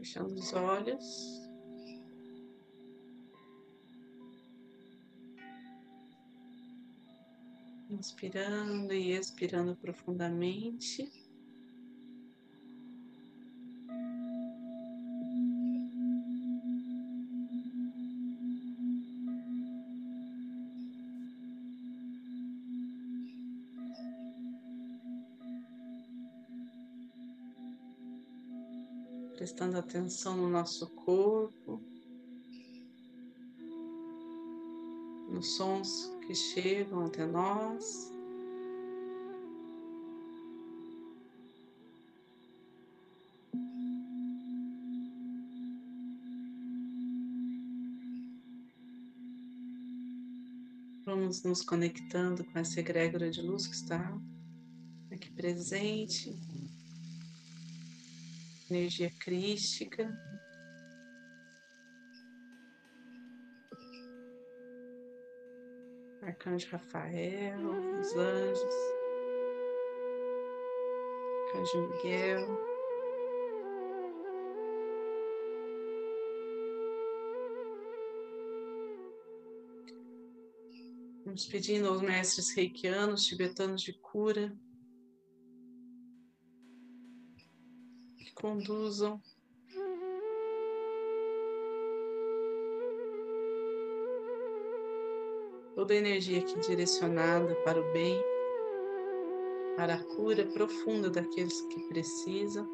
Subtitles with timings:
[0.00, 1.04] Fechando os olhos.
[7.90, 11.19] Inspirando e expirando profundamente.
[29.40, 31.82] Prestando atenção no nosso corpo,
[35.30, 38.12] nos sons que chegam até nós.
[51.06, 54.20] Vamos nos conectando com essa egrégora de luz que está
[55.10, 56.38] aqui presente
[58.70, 60.08] energia crística.
[66.22, 68.74] Arcanjo Rafael, os anjos,
[71.46, 72.70] Arcanjo Miguel.
[81.24, 84.52] Vamos pedindo aos mestres reikianos, tibetanos de cura,
[88.40, 89.20] conduzam.
[95.74, 98.20] Toda a energia aqui direcionada para o bem,
[99.76, 102.68] para a cura profunda daqueles que precisam.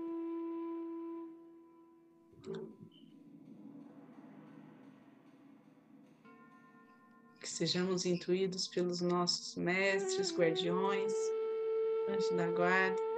[7.41, 11.12] Que sejamos intuídos pelos nossos mestres, guardiões,
[12.09, 13.16] anjos da guarda.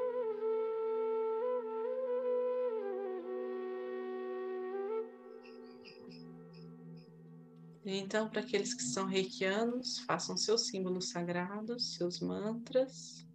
[7.90, 13.26] Então, para aqueles que são reikianos, façam seus símbolos sagrados, seus mantras,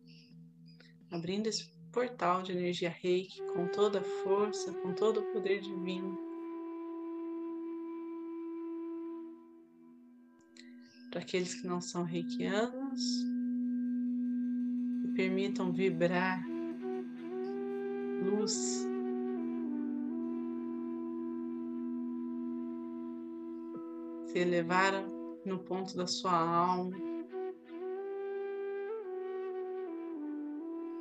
[1.10, 6.16] abrindo esse portal de energia reiki com toda a força, com todo o poder divino.
[11.10, 13.02] Para aqueles que não são reikianos,
[15.16, 16.46] permitam vibrar
[18.24, 18.93] luz
[24.34, 24.94] se elevar
[25.46, 26.98] no ponto da sua alma,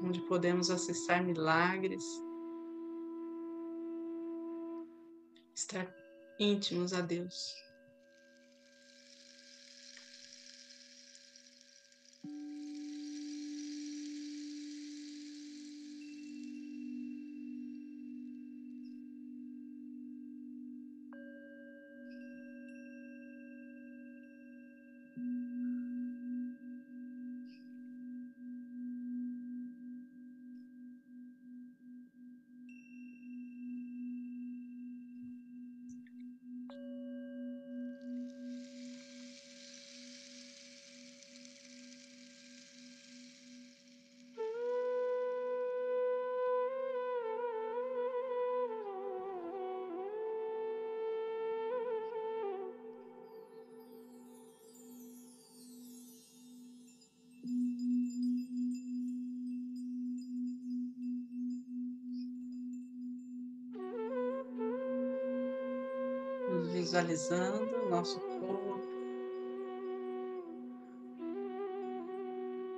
[0.03, 2.05] onde podemos acessar milagres,
[5.55, 5.91] estar
[6.39, 7.55] íntimos a Deus.
[66.93, 68.83] Visualizando o nosso corpo,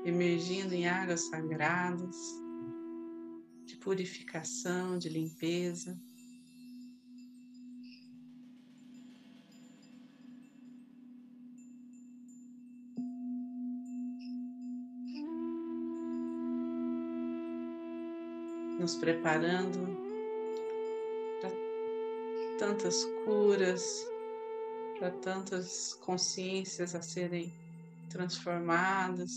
[0.04, 2.16] emergindo em águas sagradas
[3.66, 6.00] de purificação, de limpeza.
[18.78, 20.03] Nos preparando
[22.64, 24.08] tantas curas,
[24.98, 27.52] para tantas consciências a serem
[28.08, 29.32] transformadas,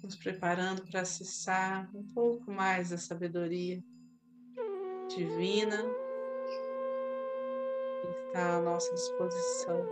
[0.00, 3.82] nos preparando para acessar um pouco mais da sabedoria
[5.08, 5.82] divina
[8.00, 9.84] que está à nossa disposição.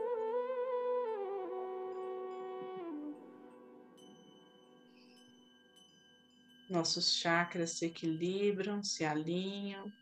[6.70, 9.92] Nossos chakras se equilibram, se alinham.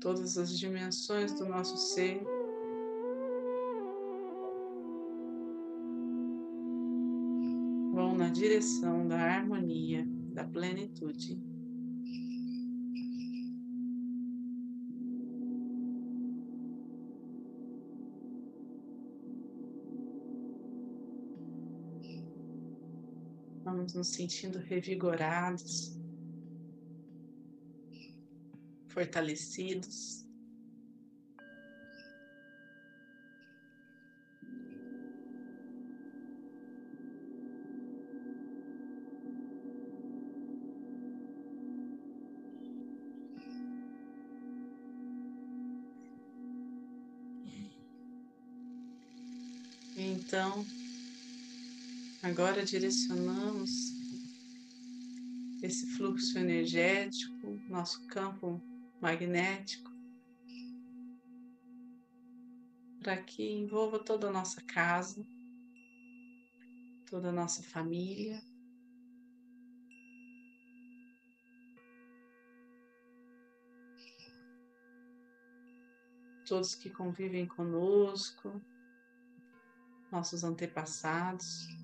[0.00, 2.22] todas as dimensões do nosso ser.
[7.92, 11.40] Vão na direção da harmonia, da plenitude.
[23.64, 25.97] Vamos nos sentindo revigorados
[28.98, 30.26] fortalecidos.
[49.96, 50.66] Então,
[52.20, 53.92] agora direcionamos
[55.62, 58.60] esse fluxo energético, nosso campo
[59.00, 59.90] magnético,
[63.00, 65.24] para que envolva toda a nossa casa,
[67.08, 68.42] toda a nossa família.
[76.46, 78.60] Todos que convivem conosco,
[80.10, 81.77] nossos antepassados.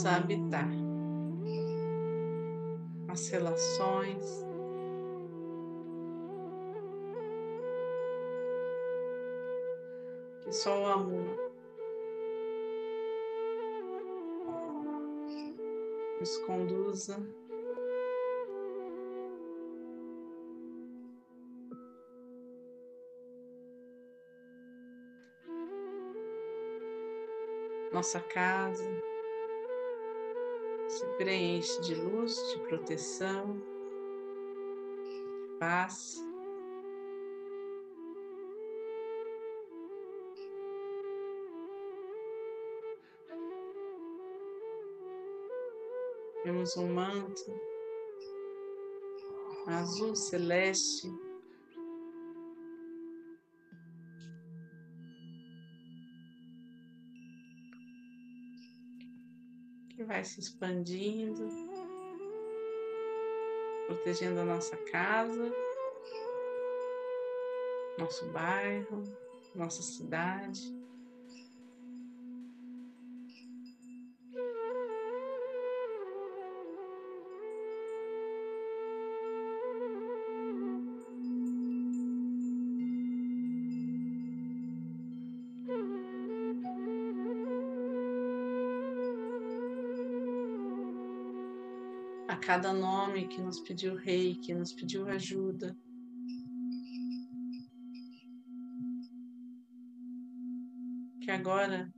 [0.00, 0.66] Possa habitar
[3.08, 4.46] as relações,
[10.42, 11.50] que só o amor.
[16.18, 17.18] Nos conduza.
[27.92, 29.09] Nossa casa
[31.00, 33.56] se preenche de luz, de proteção,
[35.08, 36.22] de paz.
[46.42, 47.50] Temos um manto
[49.66, 51.10] azul celeste.
[60.10, 61.48] Vai se expandindo,
[63.86, 65.54] protegendo a nossa casa,
[67.96, 69.04] nosso bairro,
[69.54, 70.79] nossa cidade.
[92.40, 95.76] Cada nome que nos pediu rei, que nos pediu ajuda.
[101.20, 101.92] Que agora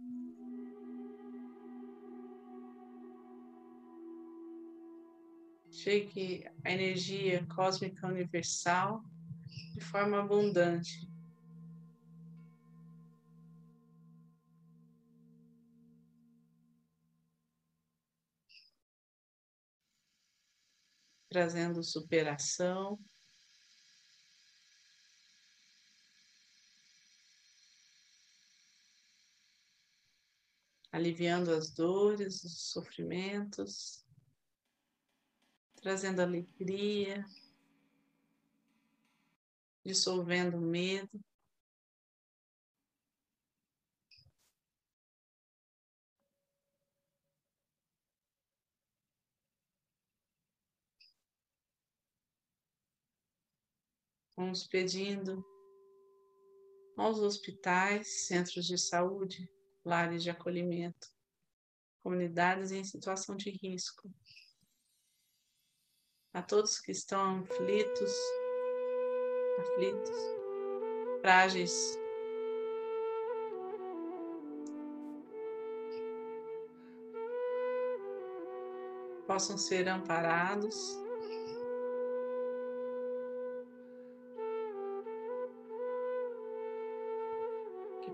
[5.71, 9.03] chegue a energia cósmica universal
[9.75, 11.12] de forma abundante.
[21.33, 23.01] Trazendo superação.
[30.93, 34.05] Aliviando as dores, os sofrimentos,
[35.77, 37.25] trazendo alegria,
[39.83, 41.19] dissolvendo o medo.
[54.43, 55.47] Vamos pedindo
[56.97, 59.49] aos hospitais, centros de saúde,
[59.85, 61.07] lares de acolhimento,
[62.03, 64.13] comunidades em situação de risco,
[66.35, 68.13] a todos que estão aflitos,
[69.61, 70.19] aflitos,
[71.21, 71.97] frágeis,
[79.25, 81.02] possam ser amparados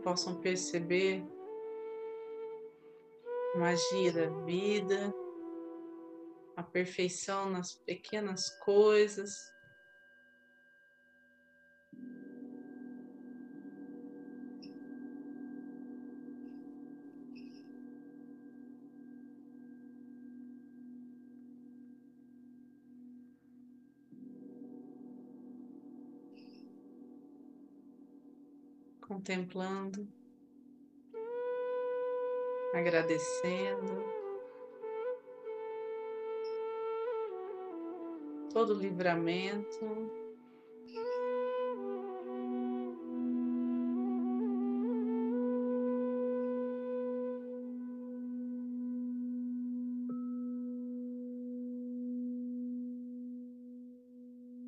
[0.09, 1.23] possam perceber
[3.55, 5.15] a magia da vida,
[6.57, 9.37] a perfeição nas pequenas coisas.
[29.09, 30.07] contemplando,
[32.75, 34.05] agradecendo
[38.53, 40.29] todo o livramento.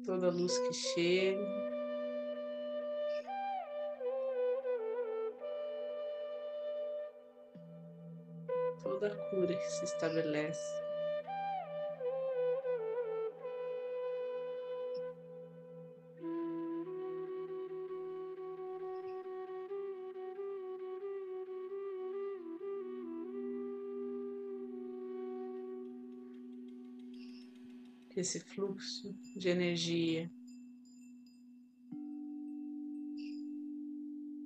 [0.02, 1.69] Toda luz que chega.
[9.00, 10.78] Toda cura que se estabelece.
[28.16, 30.30] esse fluxo de energia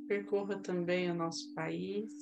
[0.07, 2.13] percorra também o nosso país.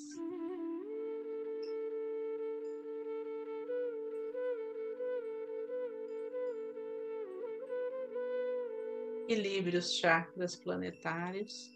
[9.32, 11.72] Equilibre os chakras planetários.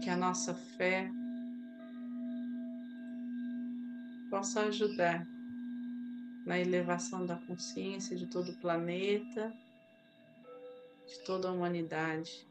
[0.00, 1.08] que a nossa fé
[4.32, 5.26] possa ajudar
[6.46, 9.52] na elevação da consciência de todo o planeta,
[11.06, 12.48] de toda a humanidade.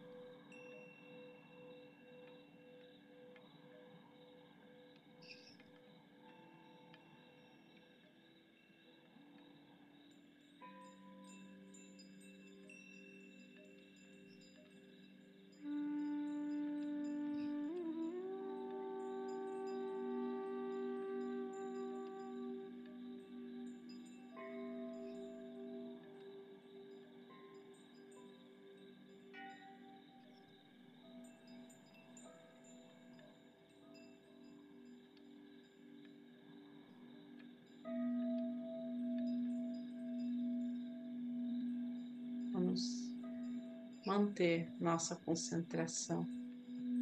[44.11, 46.27] Manter nossa concentração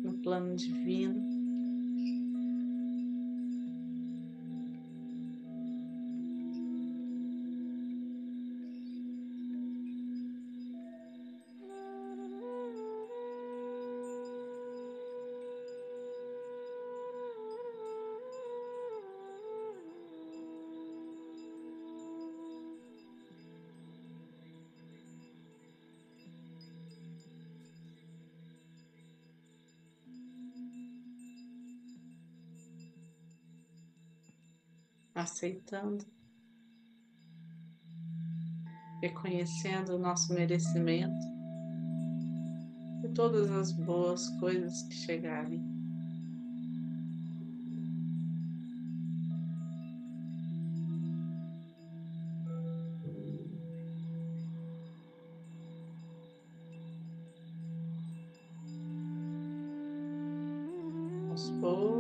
[0.04, 1.29] no plano divino.
[35.22, 36.06] Aceitando,
[39.02, 41.26] reconhecendo o nosso merecimento
[43.04, 45.62] e todas as boas coisas que chegarem.
[61.30, 61.99] Aos poucos,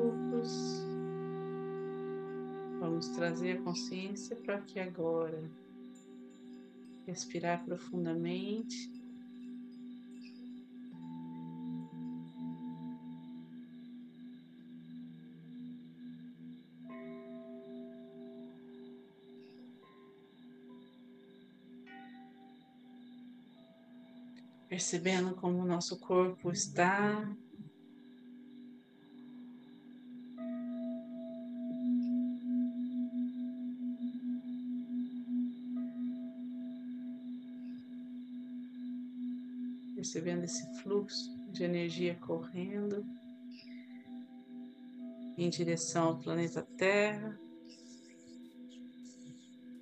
[2.99, 5.41] Vamos trazer a consciência para aqui agora.
[7.07, 8.91] Respirar profundamente.
[24.67, 27.33] Percebendo como o nosso corpo está
[40.09, 43.05] percebendo esse fluxo de energia correndo
[45.37, 47.39] em direção ao planeta Terra,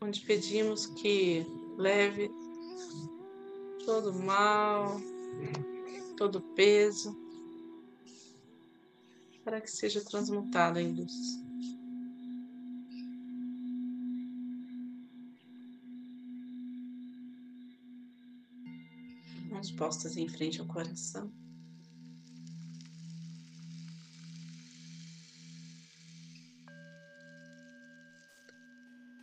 [0.02, 1.46] onde pedimos que
[1.78, 2.30] leve
[3.86, 5.00] todo o mal,
[6.18, 7.18] todo peso,
[9.46, 11.47] para que seja transmutado em luz.
[19.68, 21.32] Mãos postas em frente ao coração.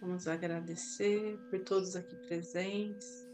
[0.00, 3.26] Vamos agradecer por todos aqui presentes,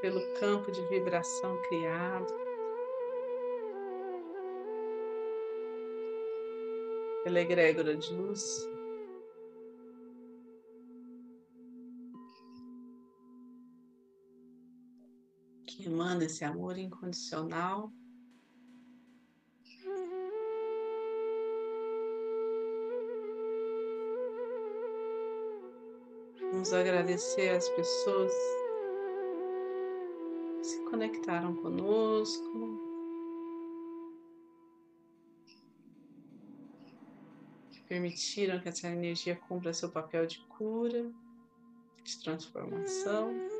[0.00, 2.32] pelo campo de vibração criado,
[7.24, 8.66] pela egrégora de luz.
[16.00, 17.92] Que emana esse amor incondicional.
[26.50, 28.32] Vamos agradecer as pessoas
[30.56, 32.80] que se conectaram conosco,
[37.86, 41.12] permitiram que essa energia cumpra seu papel de cura,
[42.02, 43.59] de transformação.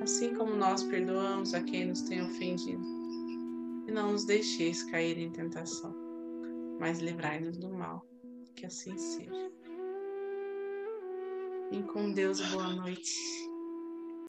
[0.00, 2.82] assim como nós perdoamos a quem nos tem ofendido.
[3.86, 5.94] E não nos deixeis cair em tentação,
[6.78, 8.06] mas livrai-nos do mal.
[8.54, 9.50] Que assim seja.
[11.72, 13.49] E com Deus, boa noite.